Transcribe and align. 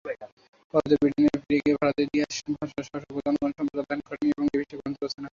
পরবর্তীতে 0.05 0.95
ব্রিটেনে 1.01 1.31
ফিরে 1.41 1.57
গিয়ে 1.63 1.75
ভারতের 1.81 2.05
ইতিহাস, 2.07 2.35
ভাষা, 2.51 2.81
শাসক 2.87 3.13
ও 3.13 3.21
জনগণ 3.25 3.51
সম্পর্কে 3.57 3.81
অধ্যয়ন 3.81 4.01
করেন 4.07 4.25
এবং 4.33 4.45
এ 4.47 4.57
বিষয়ে 4.61 4.79
গ্রন্থ 4.79 4.97
রচনা 4.99 5.17
করেন। 5.17 5.29